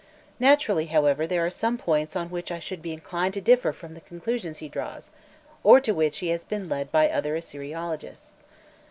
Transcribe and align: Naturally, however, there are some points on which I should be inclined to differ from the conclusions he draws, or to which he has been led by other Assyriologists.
Naturally, 0.39 0.87
however, 0.87 1.27
there 1.27 1.45
are 1.45 1.51
some 1.51 1.77
points 1.77 2.15
on 2.15 2.31
which 2.31 2.51
I 2.51 2.57
should 2.57 2.81
be 2.81 2.91
inclined 2.91 3.35
to 3.35 3.39
differ 3.39 3.71
from 3.71 3.93
the 3.93 4.01
conclusions 4.01 4.57
he 4.57 4.67
draws, 4.67 5.11
or 5.63 5.79
to 5.79 5.91
which 5.93 6.17
he 6.25 6.29
has 6.29 6.43
been 6.43 6.67
led 6.67 6.91
by 6.91 7.07
other 7.07 7.35
Assyriologists. 7.35 8.31